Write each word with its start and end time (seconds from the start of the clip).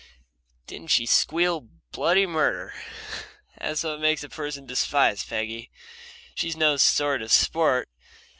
didn't 0.65 0.87
she 0.89 1.05
squeal 1.05 1.67
bloody 1.91 2.25
murder? 2.25 2.73
That's 3.59 3.83
what 3.83 4.01
makes 4.01 4.23
a 4.23 4.29
person 4.29 4.65
despise 4.65 5.23
Peggy. 5.23 5.69
She's 6.33 6.57
no 6.57 6.77
sort 6.77 7.21
of 7.21 7.31
sport. 7.31 7.87